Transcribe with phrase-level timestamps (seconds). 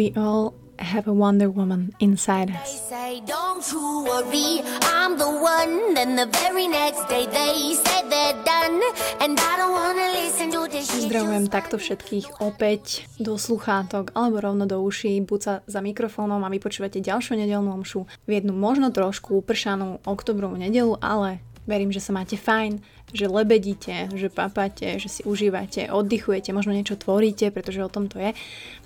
[0.00, 2.88] We all have a Wonder Woman inside us.
[2.88, 5.92] Say, don't you worry, I'm the one.
[5.92, 8.80] Then the very next day they said they're done.
[9.20, 11.04] And I don't wanna listen to this shit.
[11.04, 16.48] Pozdravujem takto všetkých opäť do sluchátok alebo rovno do uší, buď sa za mikrofónom a
[16.48, 22.02] vy počúvate ďalšiu nedelnú omšu v jednu možno trošku upršanú oktobrovú nedelu, ale verím, že
[22.02, 22.82] sa máte fajn,
[23.14, 28.18] že lebedíte, že papáte, že si užívate, oddychujete, možno niečo tvoríte, pretože o tom to
[28.18, 28.34] je.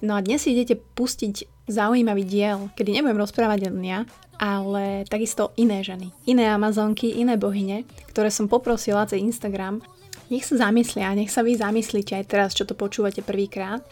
[0.04, 4.00] No a dnes si idete pustiť zaujímavý diel, kedy nebudem rozprávať len ja,
[4.36, 9.80] ale takisto iné ženy, iné Amazonky, iné bohyne, ktoré som poprosila cez Instagram,
[10.28, 13.84] nech sa zamyslia, nech sa vy zamyslíte aj teraz, čo to počúvate prvýkrát,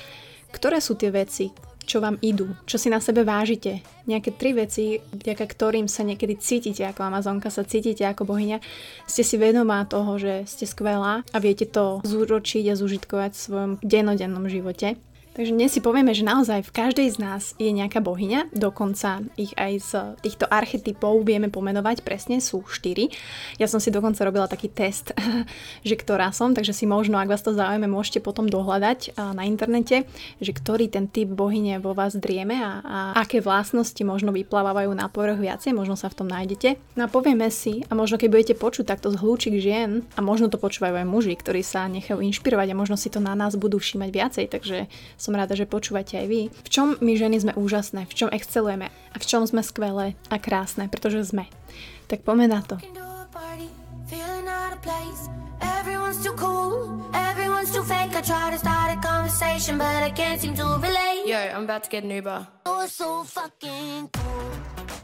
[0.52, 1.52] ktoré sú tie veci,
[1.86, 3.82] čo vám idú, čo si na sebe vážite.
[4.08, 8.58] Nejaké tri veci, vďaka ktorým sa niekedy cítite ako Amazonka, sa cítite ako bohyňa.
[9.06, 13.72] Ste si vedomá toho, že ste skvelá a viete to zúročiť a zužitkovať v svojom
[13.82, 14.98] denodennom živote.
[15.32, 19.56] Takže dnes si povieme, že naozaj v každej z nás je nejaká bohyňa, dokonca ich
[19.56, 23.08] aj z týchto archetypov vieme pomenovať, presne sú štyri.
[23.56, 25.16] Ja som si dokonca robila taký test,
[25.88, 30.04] že ktorá som, takže si možno, ak vás to zaujíma, môžete potom dohľadať na internete,
[30.36, 35.08] že ktorý ten typ bohyne vo vás drieme a, a aké vlastnosti možno vyplávajú na
[35.08, 36.76] povrch viacej, možno sa v tom nájdete.
[37.00, 40.52] No a povieme si, a možno keď budete počuť takto z hľúčik žien, a možno
[40.52, 43.80] to počúvajú aj muži, ktorí sa nechajú inšpirovať a možno si to na nás budú
[43.80, 44.92] všímať viacej, takže
[45.22, 46.50] som rada, že počúvate aj vy.
[46.50, 50.42] V čom my ženy sme úžasné, v čom excelujeme a v čom sme skvelé a
[50.42, 51.46] krásne, pretože sme.
[52.10, 52.82] Tak poďme na to.
[56.12, 58.12] Everyone's too cool, everyone's too fake.
[58.12, 61.24] I try to start a conversation, but I can't seem to relate.
[61.24, 62.44] Yo, I'm about to get an Uber.
[62.68, 64.52] You're so fucking cool.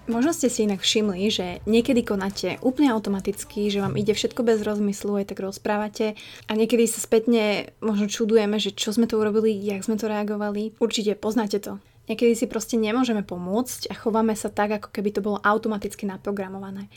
[0.05, 4.61] Možno ste si inak všimli, že niekedy konáte úplne automaticky, že vám ide všetko bez
[4.61, 6.13] rozmyslu, aj tak rozprávate
[6.45, 10.77] a niekedy sa spätne možno čudujeme, že čo sme to urobili, jak sme to reagovali.
[10.77, 11.81] Určite poznáte to.
[12.13, 16.93] Niekedy si proste nemôžeme pomôcť a chováme sa tak, ako keby to bolo automaticky naprogramované.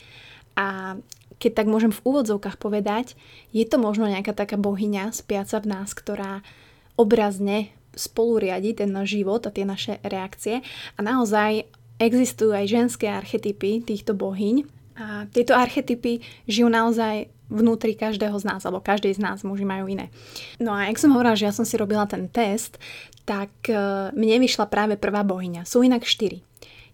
[0.58, 0.98] A
[1.42, 3.18] keď tak môžem v úvodzovkách povedať,
[3.50, 6.46] je to možno nejaká taká bohyňa spiaca v nás, ktorá
[6.94, 10.64] obrazne spolu riadi ten náš život a tie naše reakcie
[10.96, 11.68] a naozaj
[12.00, 14.64] existujú aj ženské archetypy týchto bohyň
[14.96, 19.88] a tieto archetypy žijú naozaj vnútri každého z nás, alebo každej z nás, muži majú
[19.88, 20.08] iné.
[20.56, 22.80] No a jak som hovorila, že ja som si robila ten test,
[23.28, 23.76] tak e,
[24.16, 25.68] mne vyšla práve prvá bohyňa.
[25.68, 26.40] Sú inak štyri.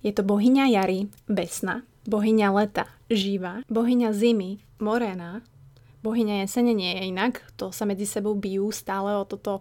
[0.03, 5.45] Je to bohyňa jary, Besna, bohyňa leta, Živa, bohyňa zimy, Morena,
[6.01, 9.61] bohyňa jesene nie je inak, to sa medzi sebou bijú stále o toto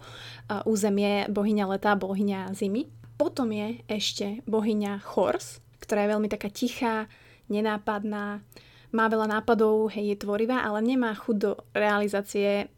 [0.63, 2.87] územie bohyňa leta bohyňa zimy.
[3.19, 7.11] Potom je ešte bohyňa Chors, ktorá je veľmi taká tichá,
[7.51, 8.45] nenápadná,
[8.95, 12.71] má veľa nápadov, hej, je tvorivá, ale nemá chuť do realizácie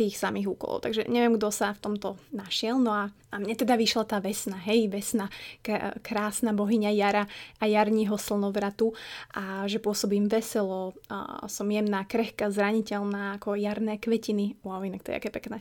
[0.00, 0.80] tých samých úkolov.
[0.80, 2.80] Takže neviem, kto sa v tomto našiel.
[2.80, 5.28] No a, a mne teda vyšla tá vesna, hej, vesna,
[5.60, 7.24] k- krásna bohyňa jara
[7.60, 8.96] a jarního slnovratu
[9.36, 14.56] a že pôsobím veselo, a som jemná, krehká, zraniteľná ako jarné kvetiny.
[14.64, 15.60] Wow, inak to je aké pekné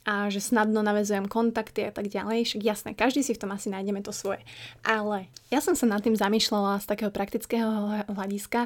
[0.00, 2.48] a že snadno navezujem kontakty a tak ďalej.
[2.48, 4.40] Však jasné, každý si v tom asi nájdeme to svoje.
[4.80, 8.64] Ale ja som sa nad tým zamýšľala z takého praktického hľadiska,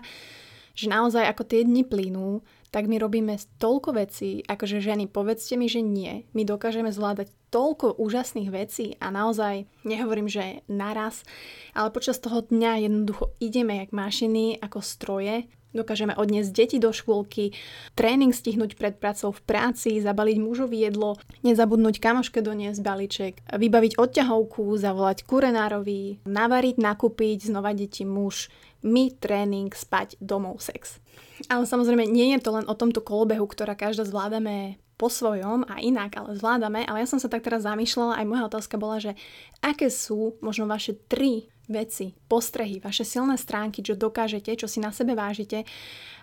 [0.78, 2.42] že naozaj ako tie dni plynú,
[2.74, 6.26] tak my robíme toľko vecí, akože ženy, povedzte mi, že nie.
[6.34, 11.22] My dokážeme zvládať toľko úžasných vecí a naozaj nehovorím, že naraz,
[11.70, 17.50] ale počas toho dňa jednoducho ideme jak mašiny, ako stroje Dokážeme odniesť deti do škôlky,
[17.98, 24.70] tréning stihnúť pred pracou v práci, zabaliť mužovi jedlo, nezabudnúť kamoške doniesť balíček, vybaviť odťahovku,
[24.78, 28.54] zavolať kurenárovi, navariť, nakúpiť, znova deti muž,
[28.84, 31.00] my, tréning, spať, domov, sex.
[31.48, 35.82] Ale samozrejme nie je to len o tomto kolobehu, ktorá každá zvládame po svojom a
[35.82, 36.86] inak, ale zvládame.
[36.86, 39.18] Ale ja som sa tak teraz zamýšľala, aj moja otázka bola, že
[39.58, 44.92] aké sú možno vaše tri veci, postrehy, vaše silné stránky, čo dokážete, čo si na
[44.92, 45.64] sebe vážite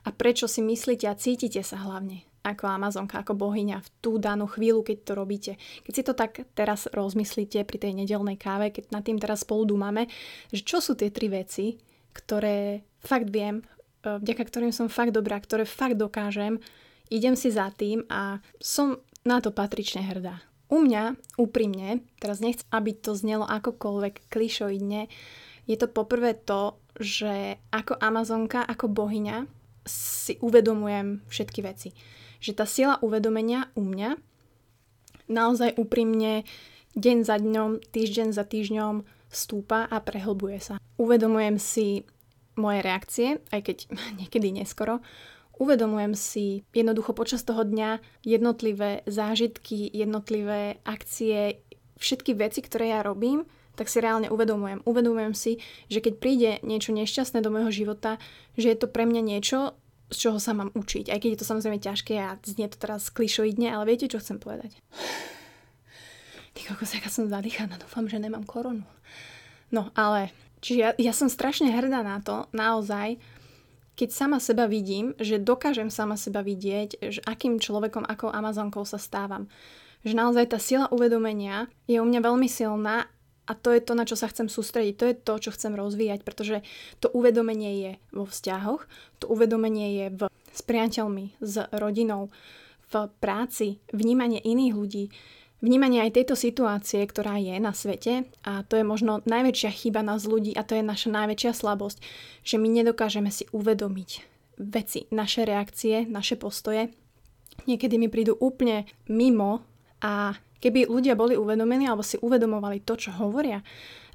[0.05, 4.49] a prečo si myslíte a cítite sa hlavne ako Amazonka, ako bohyňa v tú danú
[4.49, 5.51] chvíľu, keď to robíte.
[5.85, 9.69] Keď si to tak teraz rozmyslíte pri tej nedelnej káve, keď nad tým teraz spolu
[9.69, 10.09] dúmame,
[10.49, 11.77] že čo sú tie tri veci,
[12.13, 13.65] ktoré fakt viem,
[14.05, 16.59] e, vďaka ktorým som fakt dobrá, ktoré fakt dokážem,
[17.11, 20.41] idem si za tým a som na to patrične hrdá.
[20.71, 25.11] U mňa, úprimne, teraz nechcem, aby to znelo akokoľvek klišoidne,
[25.67, 29.45] je to poprvé to, že ako Amazonka, ako bohyňa
[29.85, 31.93] si uvedomujem všetky veci.
[32.41, 34.17] Že tá sila uvedomenia u mňa
[35.29, 36.43] naozaj úprimne
[36.97, 40.75] deň za dňom, týždeň za týždňom stúpa a prehlbuje sa.
[40.99, 42.03] Uvedomujem si
[42.59, 43.77] moje reakcie, aj keď
[44.19, 44.99] niekedy neskoro,
[45.57, 51.61] uvedomujem si jednoducho počas toho dňa jednotlivé zážitky, jednotlivé akcie,
[52.01, 53.45] všetky veci, ktoré ja robím,
[53.77, 54.83] tak si reálne uvedomujem.
[54.83, 58.19] Uvedomujem si, že keď príde niečo nešťastné do môjho života,
[58.59, 59.79] že je to pre mňa niečo,
[60.11, 61.07] z čoho sa mám učiť.
[61.07, 64.43] Aj keď je to samozrejme ťažké a znie to teraz klišoidne, ale viete, čo chcem
[64.43, 64.75] povedať?
[66.51, 68.83] Ty kokos, aká som zadýchaná, dúfam, že nemám koronu.
[69.71, 73.15] No, ale, čiže ja, ja som strašne hrdá na to, naozaj,
[73.95, 78.99] keď sama seba vidím, že dokážem sama seba vidieť, že akým človekom, akou Amazonkou sa
[78.99, 79.47] stávam.
[80.01, 83.07] Že naozaj tá sila uvedomenia je u mňa veľmi silná
[83.45, 86.23] a to je to, na čo sa chcem sústrediť, to je to, čo chcem rozvíjať,
[86.23, 86.63] pretože
[87.03, 88.87] to uvedomenie je vo vzťahoch,
[89.19, 92.31] to uvedomenie je v, s priateľmi, s rodinou,
[92.91, 95.05] v práci, vnímanie iných ľudí,
[95.61, 100.25] vnímanie aj tejto situácie, ktorá je na svete a to je možno najväčšia chyba nás
[100.25, 101.97] ľudí a to je naša najväčšia slabosť,
[102.43, 104.09] že my nedokážeme si uvedomiť
[104.61, 106.91] veci, naše reakcie, naše postoje.
[107.69, 109.61] Niekedy mi prídu úplne mimo
[110.01, 113.65] a Keby ľudia boli uvedomení alebo si uvedomovali to, čo hovoria,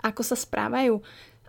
[0.06, 1.02] ako sa správajú,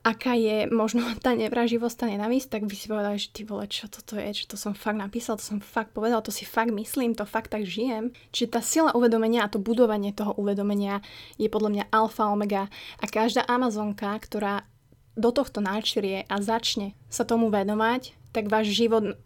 [0.08, 3.92] aká je možno tá nevraživosť, tá nenavisť, tak by si povedali, že ty vole, čo
[3.92, 7.12] toto je, že to som fakt napísal, to som fakt povedal, to si fakt myslím,
[7.12, 8.16] to fakt tak žijem.
[8.32, 11.04] Čiže tá sila uvedomenia a to budovanie toho uvedomenia
[11.36, 12.72] je podľa mňa alfa omega
[13.04, 14.64] a každá Amazonka, ktorá
[15.18, 19.18] do tohto náčrie a začne sa tomu venovať, tak váš život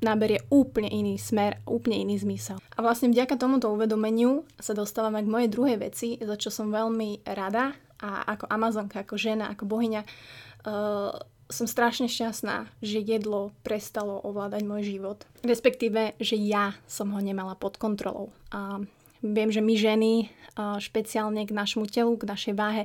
[0.00, 2.60] naberie úplne iný smer, úplne iný zmysel.
[2.76, 7.24] A vlastne vďaka tomuto uvedomeniu sa dostávame k mojej druhej veci, za čo som veľmi
[7.28, 11.16] rada a ako Amazonka, ako žena, ako bohyňa uh,
[11.48, 15.24] som strašne šťastná, že jedlo prestalo ovládať môj život.
[15.40, 18.28] Respektíve, že ja som ho nemala pod kontrolou.
[18.52, 18.84] A
[19.24, 20.12] viem, že my ženy,
[20.60, 22.84] uh, špeciálne k našmu telu, k našej váhe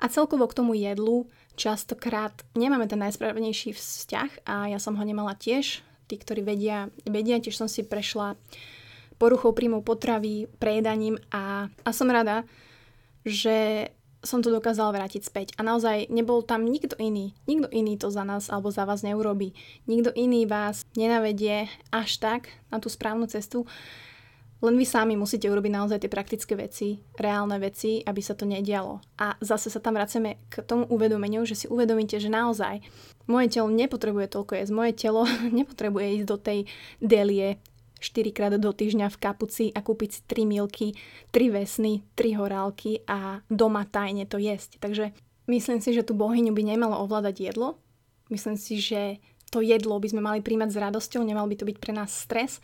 [0.00, 1.28] a celkovo k tomu jedlu,
[1.60, 7.42] častokrát nemáme ten najsprávnejší vzťah a ja som ho nemala tiež tí, ktorí vedia, vedia,
[7.42, 8.38] tiež som si prešla
[9.18, 12.46] poruchou príjmov potravy, prejedaním a, a som rada,
[13.26, 13.90] že
[14.24, 15.46] som to dokázala vrátiť späť.
[15.56, 17.36] A naozaj nebol tam nikto iný.
[17.44, 19.52] Nikto iný to za nás alebo za vás neurobi.
[19.86, 23.68] Nikto iný vás nenavedie až tak na tú správnu cestu.
[24.64, 29.04] Len vy sami musíte urobiť naozaj tie praktické veci, reálne veci, aby sa to nedialo.
[29.20, 32.80] A zase sa tam vraceme k tomu uvedomeniu, že si uvedomíte, že naozaj
[33.28, 34.72] moje telo nepotrebuje toľko jesť.
[34.72, 35.28] Moje telo
[35.60, 36.58] nepotrebuje ísť do tej
[37.04, 37.60] delie
[38.06, 40.94] 4 krát do týždňa v kapuci a kúpiť si 3 milky,
[41.34, 44.78] 3 vesny, 3 horálky a doma tajne to jesť.
[44.78, 45.10] Takže
[45.50, 47.82] myslím si, že tú bohyňu by nemalo ovládať jedlo.
[48.30, 49.18] Myslím si, že
[49.50, 52.58] to jedlo by sme mali príjmať s radosťou, nemal by to byť pre nás stres.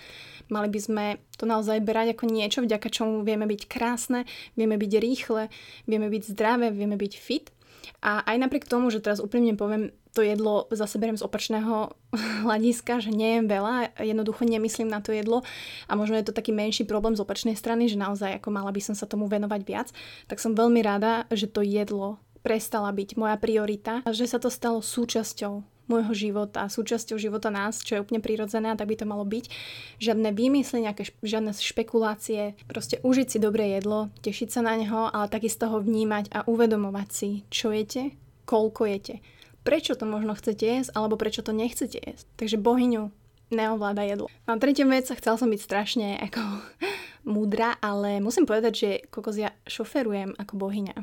[0.50, 1.04] Mali by sme
[1.38, 4.26] to naozaj brať ako niečo, vďaka čomu vieme byť krásne,
[4.58, 5.46] vieme byť rýchle,
[5.86, 7.54] vieme byť zdravé, vieme byť fit.
[8.02, 11.96] A aj napriek tomu, že teraz úprimne poviem, to jedlo zase beriem z opačného
[12.46, 15.40] hľadiska, že nejem veľa, jednoducho nemyslím na to jedlo
[15.88, 18.80] a možno je to taký menší problém z opačnej strany, že naozaj ako mala by
[18.84, 19.88] som sa tomu venovať viac,
[20.28, 24.50] tak som veľmi rada, že to jedlo prestala byť moja priorita a že sa to
[24.50, 29.06] stalo súčasťou môjho života, súčasťou života nás, čo je úplne prirodzené a tak by to
[29.06, 29.50] malo byť.
[29.98, 35.26] Žiadne výmysly, nejaké žiadne špekulácie, proste užiť si dobré jedlo, tešiť sa na neho, ale
[35.28, 38.14] takisto ho vnímať a uvedomovať si, čo jete,
[38.46, 39.20] koľko jete,
[39.62, 42.26] prečo to možno chcete jesť, alebo prečo to nechcete jesť.
[42.38, 43.10] Takže bohyňu
[43.52, 44.26] neovláda jedlo.
[44.48, 46.40] A tretia vec, chcela som byť strašne ako
[47.34, 50.96] múdra, ale musím povedať, že kokos ja šoferujem ako bohyňa.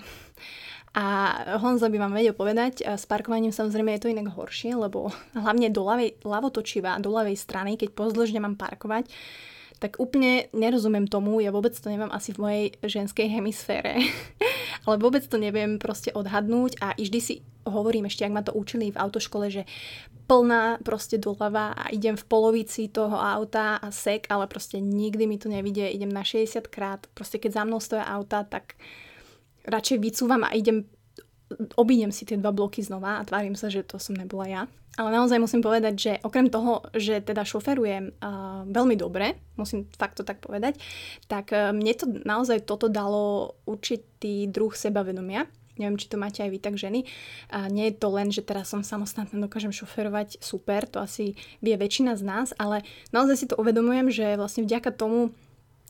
[0.98, 1.06] A
[1.62, 5.86] Honza by vám vedel povedať, s parkovaním samozrejme je to inak horšie, lebo hlavne do
[5.86, 9.06] ľavej, ľavotočivá, do ľavej strany, keď pozdĺžne mám parkovať,
[9.80, 14.04] tak úplne nerozumiem tomu, ja vôbec to neviem asi v mojej ženskej hemisfére,
[14.86, 18.92] ale vôbec to neviem proste odhadnúť a vždy si hovorím ešte, ak ma to učili
[18.92, 19.64] v autoškole, že
[20.30, 25.42] plná proste doľava a idem v polovici toho auta a sek, ale proste nikdy mi
[25.42, 28.78] to nevidie, idem na 60 krát, proste keď za mnou stoja auta, tak
[29.66, 30.86] radšej vycúvam a idem,
[31.76, 34.62] obídem si tie dva bloky znova a tvárim sa, že to som nebola ja.
[35.00, 40.20] Ale naozaj musím povedať, že okrem toho, že teda šoferujem uh, veľmi dobre, musím fakt
[40.20, 40.76] to tak povedať,
[41.32, 45.48] tak uh, mne to naozaj toto dalo určitý druh sebavedomia.
[45.80, 47.08] Neviem, či to máte aj vy tak ženy.
[47.56, 51.80] A nie je to len, že teraz som samostatná, dokážem šoferovať, super, to asi vie
[51.80, 52.84] väčšina z nás, ale
[53.16, 55.32] naozaj si to uvedomujem, že vlastne vďaka tomu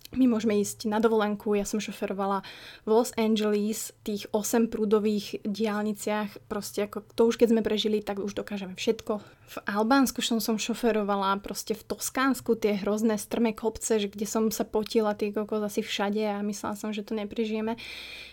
[0.09, 2.41] my môžeme ísť na dovolenku, ja som šoferovala
[2.81, 8.17] v Los Angeles, tých 8 prúdových diálniciach, proste ako to už keď sme prežili, tak
[8.17, 9.21] už dokážeme všetko.
[9.21, 14.49] V Albánsku som, som šoferovala, proste v Toskánsku tie hrozné strmé kopce, že kde som
[14.49, 17.77] sa potila tie kokos asi všade a myslela som, že to neprežijeme.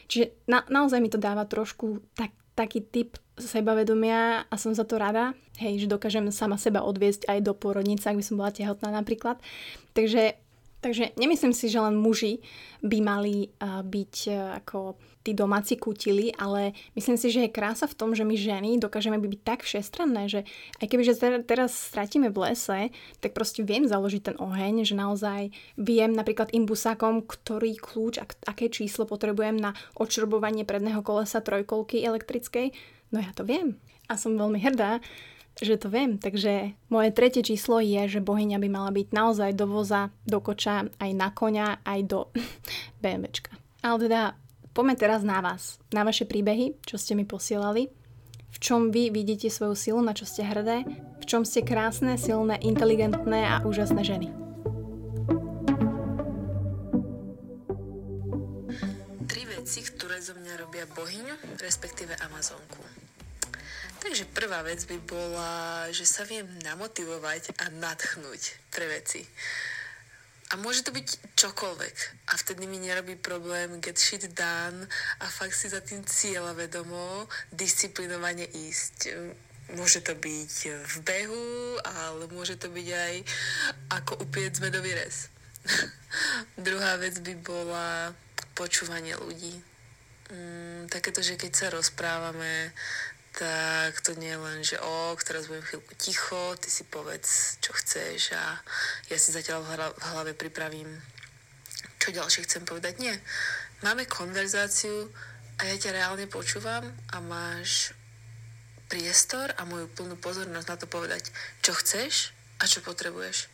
[0.08, 4.96] Čiže na, naozaj mi to dáva trošku tak, taký typ sebavedomia a som za to
[4.96, 8.88] rada, hej, že dokážem sama seba odviesť aj do porodnice, ak by som bola tehotná
[8.88, 9.36] napríklad.
[9.92, 10.40] Takže
[10.80, 12.44] Takže nemyslím si, že len muži
[12.84, 17.90] by mali uh, byť uh, ako tí domáci kutili, ale myslím si, že je krása
[17.90, 20.40] v tom, že my ženy dokážeme byť tak všestranné, že
[20.78, 25.50] aj keby že teraz stratíme v lese, tak proste viem založiť ten oheň, že naozaj
[25.74, 32.70] viem napríklad imbusákom, ktorý kľúč, ak, aké číslo potrebujem na odšrobovanie predného kolesa trojkolky elektrickej.
[33.10, 33.82] No ja to viem.
[34.06, 35.02] A som veľmi hrdá,
[35.60, 36.20] že to viem.
[36.20, 40.92] Takže moje tretie číslo je, že bohyňa by mala byť naozaj do voza, do koča,
[41.00, 42.28] aj na koňa, aj do
[43.02, 43.56] BMWčka.
[43.80, 44.20] Ale teda
[44.76, 47.88] poďme teraz na vás, na vaše príbehy, čo ste mi posielali.
[48.52, 50.88] V čom vy vidíte svoju silu, na čo ste hrdé,
[51.20, 54.32] v čom ste krásne, silné, inteligentné a úžasné ženy.
[59.28, 63.05] Tri veci, ktoré zo mňa robia bohyňu, respektíve Amazonku.
[64.06, 69.26] Takže prvá vec by bola, že sa viem namotivovať a nadchnúť pre veci.
[70.54, 71.96] A môže to byť čokoľvek.
[72.30, 74.86] A vtedy mi nerobí problém get shit done
[75.18, 79.10] a fakt si za tým cieľa vedomo, disciplinovane ísť.
[79.74, 83.14] Môže to byť v behu, ale môže to byť aj
[83.90, 85.34] ako upiec medový rez.
[86.70, 88.14] Druhá vec by bola
[88.54, 89.58] počúvanie ľudí.
[90.30, 92.70] Mm, takéto, že keď sa rozprávame,
[93.36, 97.76] tak to nie je len, že o, teraz budem chvíľku ticho, ty si povedz, čo
[97.76, 98.56] chceš a
[99.12, 100.88] ja si zatiaľ v hlave pripravím,
[102.00, 102.96] čo ďalšie chcem povedať.
[102.96, 103.20] Nie.
[103.84, 105.12] Máme konverzáciu
[105.60, 107.92] a ja ťa reálne počúvam a máš
[108.88, 111.28] priestor a moju plnú pozornosť na to povedať,
[111.60, 113.52] čo chceš a čo potrebuješ.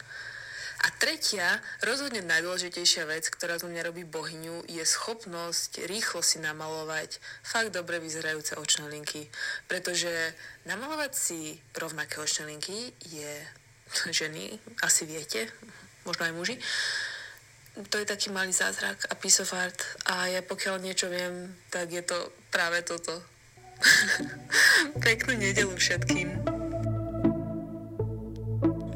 [0.82, 7.22] A tretia, rozhodne najdôležitejšia vec, ktorá zo mňa robí bohyňu, je schopnosť rýchlo si namalovať
[7.46, 9.30] fakt dobre vyzerajúce očné linky.
[9.70, 10.10] Pretože
[10.66, 13.32] namalovať si rovnaké očné linky je
[14.18, 15.46] ženy, asi viete,
[16.02, 16.56] možno aj muži,
[17.88, 19.78] to je taký malý zázrak a piece of art.
[20.04, 22.18] A ja pokiaľ niečo viem, tak je to
[22.52, 23.22] práve toto.
[25.06, 26.28] Peknú nedelu všetkým.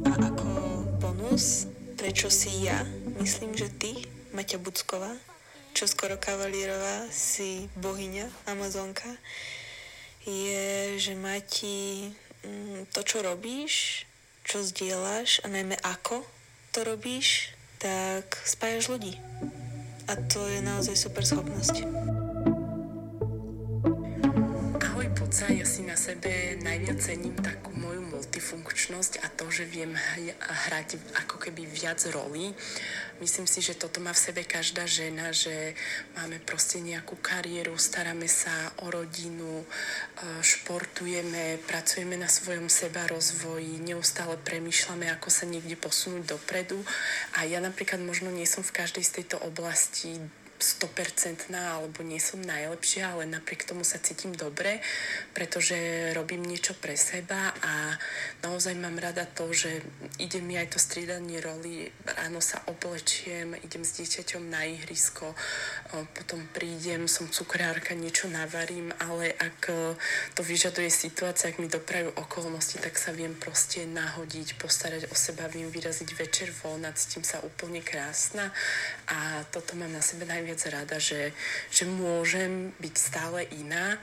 [0.05, 0.51] A ako
[1.01, 1.76] bonus
[2.07, 2.87] prečo si ja,
[3.19, 3.91] myslím, že ty,
[4.31, 5.11] Maťa Bucková,
[5.75, 9.11] čo skoro kavalierová, si bohyňa, Amazonka,
[10.23, 12.07] je, že Mati
[12.47, 14.07] mm, to, čo robíš,
[14.47, 16.23] čo zdieľaš a najmä ako
[16.71, 17.51] to robíš,
[17.83, 19.19] tak spájaš ľudí.
[20.07, 21.91] A to je naozaj super schopnosť.
[24.79, 29.97] Ahoj, poca, ja si na sebe najviac cením takú moju multifunkčnosť a to, že viem
[30.69, 32.53] hrať ako keby viac rolí.
[33.17, 35.73] Myslím si, že toto má v sebe každá žena, že
[36.21, 38.53] máme proste nejakú kariéru, staráme sa
[38.85, 39.67] o rodinu, e,
[40.45, 46.77] športujeme, pracujeme na svojom seba rozvoji, neustále premýšľame, ako sa niekde posunúť dopredu.
[47.41, 50.21] A ja napríklad možno nie som v každej z tejto oblasti
[50.59, 54.81] 100% alebo nie som najlepšia, ale napriek tomu sa cítim dobre,
[55.37, 55.77] pretože
[56.17, 57.97] robím niečo pre seba a
[58.41, 59.85] naozaj mám rada to, že
[60.17, 65.37] ide mi aj to striedanie roli, ráno sa oblečiem, idem s dieťaťom na ihrisko,
[66.15, 69.69] potom prídem, som cukrárka, niečo navarím, ale ak
[70.33, 75.51] to vyžaduje situácia, ak mi doprajú okolnosti, tak sa viem proste nahodiť, postarať o seba,
[75.53, 78.49] viem vyraziť večer von a cítim sa úplne krásna
[79.11, 81.35] a toto mám na sebe najviac najviac rada, že,
[81.75, 83.99] že môžem byť stále iná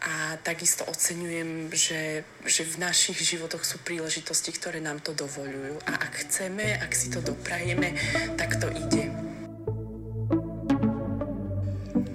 [0.00, 5.76] a takisto oceňujem, že, že v našich životoch sú príležitosti, ktoré nám to dovolujú.
[5.84, 7.92] A ak chceme, ak si to doprajeme,
[8.40, 9.12] tak to ide.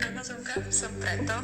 [0.01, 1.38] Amazonka som preto,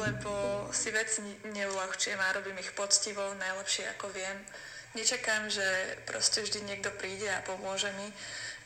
[0.00, 0.32] lebo
[0.72, 1.20] si veci
[1.52, 4.40] neulahčujem a robím ich poctivo, najlepšie ako viem.
[4.96, 8.08] Nečakám, že proste vždy niekto príde a pomôže mi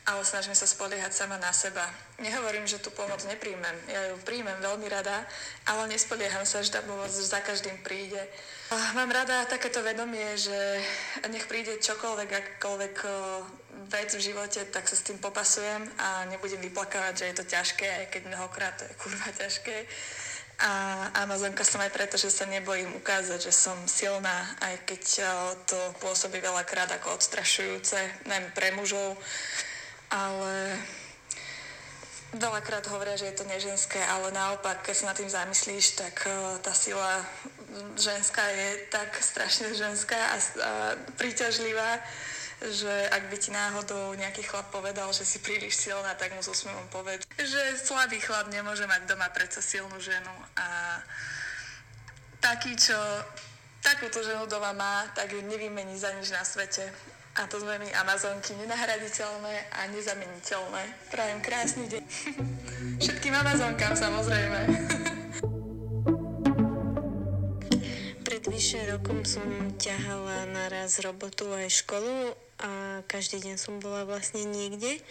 [0.01, 1.85] ale snažím sa spoliehať sama na seba.
[2.17, 3.77] Nehovorím, že tú pomoc nepríjmem.
[3.85, 5.25] Ja ju príjmem veľmi rada,
[5.69, 8.19] ale nespolieham sa, že tá pomoc za každým príde.
[8.97, 10.81] Mám rada takéto vedomie, že
[11.29, 12.95] nech príde čokoľvek, akkoľvek
[13.93, 17.87] vec v živote, tak sa s tým popasujem a nebudem vyplakávať, že je to ťažké,
[17.87, 19.85] aj keď mnohokrát to je kurva ťažké.
[20.61, 20.71] A
[21.25, 25.01] Amazonka som aj preto, že sa nebojím ukázať, že som silná, aj keď
[25.65, 27.97] to pôsobí veľakrát ako odstrašujúce,
[28.29, 29.17] najmä pre mužov
[30.11, 30.75] ale
[32.35, 36.59] veľakrát hovoria, že je to neženské, ale naopak, keď sa nad tým zamyslíš, tak uh,
[36.63, 37.23] tá sila
[37.95, 40.71] ženská je tak strašne ženská a, a
[41.15, 41.99] príťažlivá,
[42.61, 46.51] že ak by ti náhodou nejaký chlap povedal, že si príliš silná, tak mu s
[46.51, 50.99] úsmevom povedať, že slabý chlap nemôže mať doma predsa silnú ženu a
[52.37, 52.97] taký, čo
[53.81, 56.85] takúto ženu doma má, tak ju nevymení za nič na svete.
[57.41, 61.09] A to sme my Amazonky, nenahraditeľné a nezameniteľné.
[61.09, 62.05] Prajem krásny deň.
[63.01, 64.59] Všetkým Amazonkám samozrejme.
[68.29, 74.45] Pred vyše rokom som ťahala naraz robotu aj školu a každý deň som bola vlastne
[74.45, 75.01] niekde.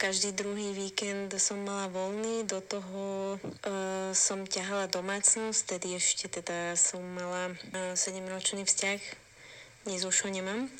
[0.00, 6.80] Každý druhý víkend som mala voľný, do toho uh, som ťahala domácnosť, tedy ešte teda
[6.80, 9.00] som mala e, 7-ročný vzťah,
[9.84, 10.70] dnes už ho nemám.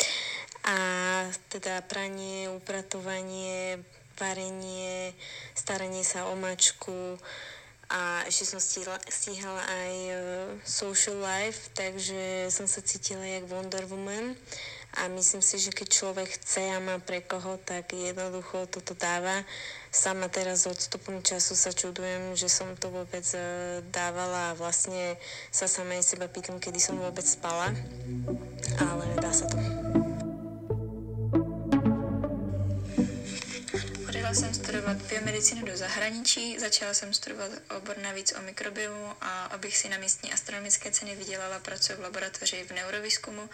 [0.62, 0.76] A
[1.50, 3.82] teda pranie, upratovanie,
[4.14, 5.10] varenie,
[5.58, 7.18] staranie sa o mačku
[7.92, 10.18] a ešte som stíhala, stíhala aj uh,
[10.64, 14.38] social life, takže som sa cítila jak Wonder Woman
[14.92, 19.40] a myslím si, že keď človek chce a má pre koho, tak jednoducho toto dáva.
[19.88, 23.40] Sama teraz odstupom času sa čudujem, že som to vôbec e,
[23.88, 25.16] dávala a vlastne
[25.48, 27.72] sa samej seba pýtam, kedy som vôbec spala,
[28.80, 29.56] ale dá sa to.
[35.42, 40.32] Biomedicínu do zahraničí, začala jsem studovat obor navíc o mikrobiomu a abych si na místní
[40.32, 43.50] astronomické ceny vydělala, pracuji v laboratoři v neurovýzkumu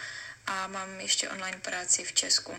[0.47, 2.53] a mám ještě online práci v Česku.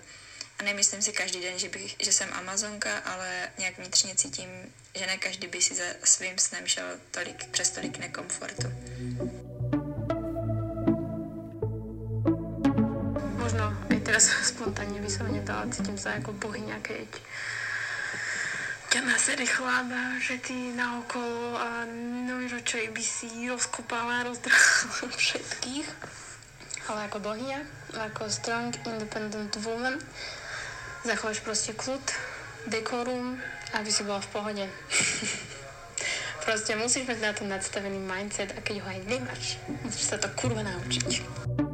[0.60, 4.50] A nemyslím si každý den, že, bych, že jsem Amazonka, ale nějak vnitřně cítím,
[4.96, 8.68] že ne každý by si za svým snem šel tolik, přes tolik nekomfortu.
[13.38, 17.10] Možno aj teraz spontánne by som nedala, cítim sa ako bohyňa, keď
[18.90, 21.86] ťa na sede chláda, že ty naokolo a
[22.26, 25.88] no, že by si rozkopala, rozdrhala všetkých
[26.90, 27.60] ale ako bohyňa,
[28.10, 30.02] ako strong, independent woman.
[31.06, 32.02] Zachováš proste kľud,
[32.74, 33.38] dekorum,
[33.78, 34.66] aby si bola v pohode.
[36.46, 40.34] proste musíš mať na to nadstavený mindset a keď ho aj nemáš, musíš sa to
[40.34, 41.69] kurva naučiť.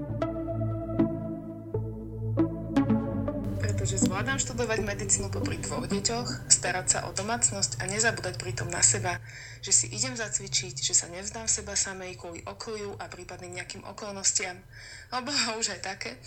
[4.36, 9.24] Zvládam študovať medicínu popri dvoch deťoch, starať sa o domácnosť a nezabúdať pritom na seba,
[9.64, 14.60] že si idem zacvičiť, že sa nevzdám seba samej kvôli okoliu a prípadným nejakým okolnostiam.
[15.08, 16.20] No bolo už aj také.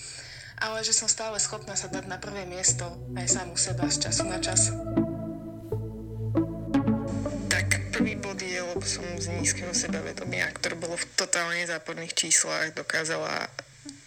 [0.57, 4.25] Ale že som stále schopná sa dať na prvé miesto aj samú seba z času
[4.25, 4.73] na čas.
[7.53, 12.73] Tak prvý bod je, lebo som z nízkeho sebavedomia, ktoré bolo v totálne záporných číslach,
[12.73, 13.53] dokázala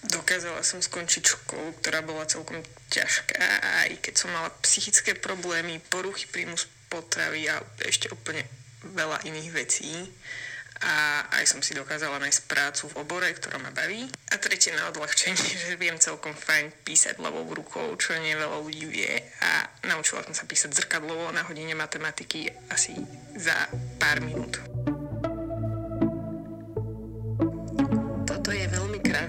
[0.08, 2.58] dokázala som skončiť školu, ktorá bola celkom
[2.90, 3.38] ťažká,
[3.86, 6.58] aj keď som mala psychické problémy, poruchy príjmu
[6.90, 8.44] potravy a ešte úplne
[8.82, 9.94] veľa iných vecí
[10.82, 14.10] a aj som si dokázala nájsť prácu v obore, ktorá ma baví.
[14.34, 15.38] A tretie na odľahčenie,
[15.70, 19.14] že viem celkom fajn písať ľavou rukou, čo nie veľa ľudí vie
[19.46, 22.98] a naučila som sa písať zrkadlovo na hodine matematiky asi
[23.38, 23.70] za
[24.02, 24.58] pár minút.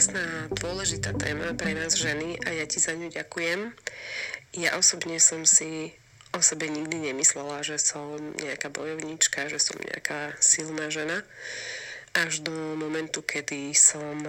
[0.02, 3.70] Krásna a dôležitá téma pre nás ženy a ja ti za ňu ďakujem.
[4.58, 5.94] Ja osobne som si
[6.34, 11.22] o sebe nikdy nemyslela, že som nejaká bojovnička, že som nejaká silná žena.
[12.18, 14.26] Až do momentu, kedy som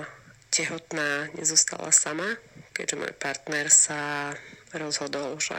[0.53, 2.37] tehotná nezostala sama,
[2.77, 4.29] keďže môj partner sa
[4.77, 5.57] rozhodol, že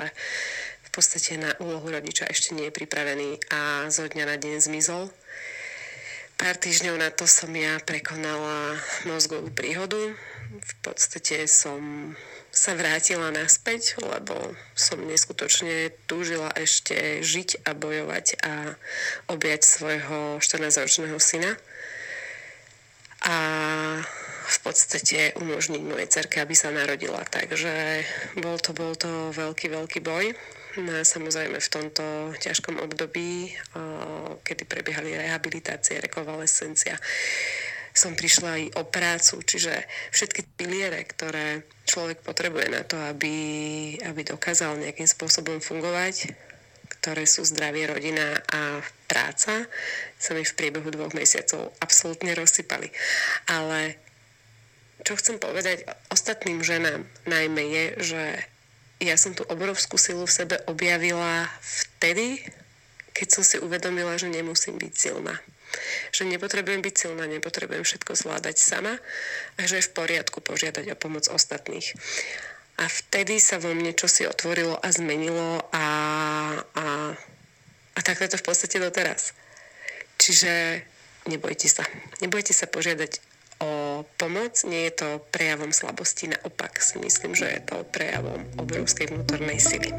[0.87, 5.11] v podstate na úlohu rodiča ešte nie je pripravený a zo dňa na deň zmizol.
[6.35, 8.75] Pár týždňov na to som ja prekonala
[9.07, 10.19] mozgovú príhodu.
[10.55, 12.13] V podstate som
[12.55, 14.35] sa vrátila naspäť, lebo
[14.75, 18.75] som neskutočne túžila ešte žiť a bojovať a
[19.31, 21.55] objať svojho 14-ročného syna.
[23.27, 23.37] A
[24.45, 27.23] v podstate umožniť mojej cerke, aby sa narodila.
[27.25, 28.05] Takže
[28.39, 30.37] bol to, bol to veľký, veľký boj.
[30.75, 33.55] A samozrejme v tomto ťažkom období,
[34.43, 36.99] kedy prebiehali rehabilitácie, rekonvalescencia,
[37.95, 39.71] som prišla aj o prácu, čiže
[40.11, 43.37] všetky piliere, ktoré človek potrebuje na to, aby,
[44.03, 46.35] aby dokázal nejakým spôsobom fungovať,
[46.99, 49.71] ktoré sú zdravie, rodina a práca,
[50.19, 52.91] sa mi v priebehu dvoch mesiacov absolútne rozsypali.
[53.47, 53.95] Ale
[55.07, 58.23] čo chcem povedať ostatným ženám najmä je, že
[59.03, 62.43] ja som tú obrovskú silu v sebe objavila vtedy,
[63.15, 65.35] keď som si uvedomila, že nemusím byť silná
[66.15, 68.95] že nepotrebujem byť silná, nepotrebujem všetko zvládať sama
[69.59, 71.95] a že je v poriadku požiadať o pomoc ostatných.
[72.75, 75.87] A vtedy sa vo mne čosi otvorilo a zmenilo a,
[76.75, 76.87] a,
[77.95, 79.31] a takto je to v podstate doteraz.
[80.19, 80.83] Čiže
[81.31, 81.87] nebojte sa.
[82.19, 83.23] Nebojte sa požiadať
[84.17, 84.65] pomoc.
[84.65, 89.95] Nie je to prejavom slabosti, naopak si myslím, že je to prejavom obrovskej vnútornej sily.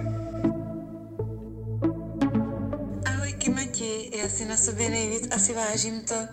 [3.75, 6.27] Mati, já si na sobě nejvíc asi vážím to,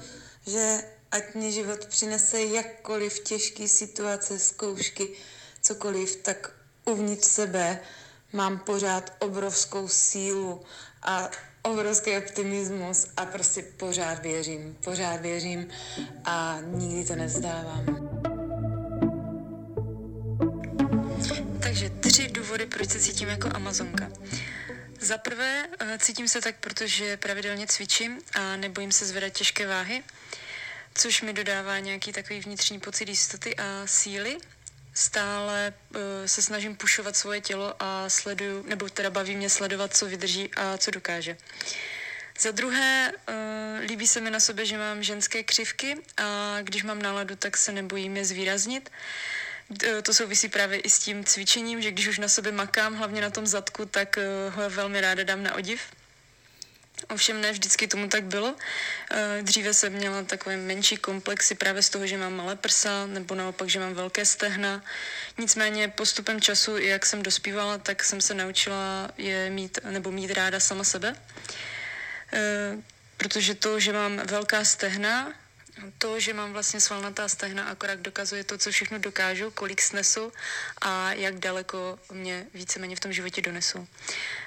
[0.47, 0.79] že
[1.11, 5.09] ať mě život přinese jakkoliv těžké situace, zkoušky,
[5.61, 6.53] cokoliv, tak
[6.85, 7.81] uvnitř sebe
[8.33, 10.63] mám pořád obrovskou sílu
[11.03, 11.31] a
[11.63, 15.69] obrovský optimismus a prostě pořád věřím, pořád věřím
[16.25, 18.13] a nikdy to nevzdávám.
[21.63, 24.11] Takže tři důvody, proč se cítím jako Amazonka.
[25.01, 30.03] Za prvé eh, cítím se tak, protože pravidelně cvičím a nebojím se zvedat těžké váhy,
[30.95, 34.39] což mi dodává nějaký takový vnitřní pocit jistoty a síly.
[34.95, 40.07] Stále uh, se snažím pušovat svoje tělo a sleduju, nebo teda baví mě sledovat, co
[40.07, 41.37] vydrží a co dokáže.
[42.41, 43.35] Za druhé, uh,
[43.87, 47.73] líbí se mi na sobě, že mám ženské křivky a když mám náladu, tak se
[47.73, 48.91] nebojím je zvýraznit.
[49.85, 53.21] Eh, to souvisí právě i s tím cvičením, že když už na sobě makám, hlavně
[53.21, 55.83] na tom zadku, tak eh, ho velmi ráda dám na odiv.
[57.09, 58.57] Ovšem ne vždycky tomu tak bylo.
[59.11, 63.35] Eh, dříve jsem měla takové menší komplexy právě z toho, že mám malé prsa, nebo
[63.35, 64.85] naopak, že mám velké stehna.
[65.39, 70.61] Nicméně postupem času, jak jsem dospívala, tak jsem se naučila je mít, nebo mít ráda
[70.61, 71.17] sama sebe.
[73.17, 75.33] Protože to, že mám velká stehna,
[75.99, 80.33] to, že mám vlastně svalnatá stehna, akorát dokazuje to, co všechno dokážu, kolik snesu
[80.81, 83.89] a jak daleko mě víceméně v tom životě donesu.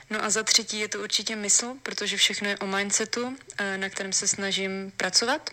[0.10, 3.90] No a za třetí je to určitě mysl, protože všechno je o mindsetu, eh, na
[3.90, 5.50] kterém se snažím pracovat.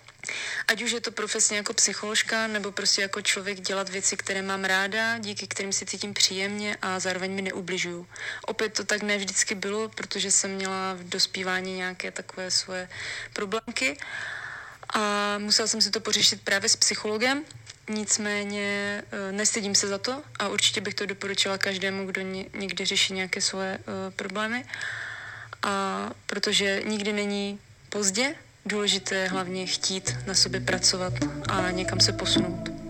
[0.69, 4.65] Ať už je to profesně jako psycholožka, nebo prostě jako člověk dělat věci, které mám
[4.65, 8.07] ráda, díky kterým si cítím příjemně a zároveň mi neubližuju.
[8.47, 12.89] Opět to tak ne vždycky bylo, protože jsem měla v dospívání nějaké takové svoje
[13.33, 13.99] problémky
[14.95, 17.45] a musela jsem si to pořešit právě s psychologem,
[17.95, 22.85] nicméně uh, nestydím se za to a určitě bych to doporučila každému, kdo ně, někdy
[22.85, 24.65] řeší nějaké svoje uh, problémy.
[25.63, 28.35] A protože nikdy není pozdě,
[28.67, 31.13] důležité je hlavně chtít na sobě pracovat
[31.49, 32.82] a někam se posunout.